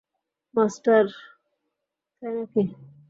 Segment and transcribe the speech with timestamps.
[0.55, 1.05] Master,
[2.21, 2.61] তাই নাকি?